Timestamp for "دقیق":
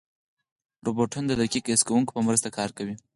1.41-1.65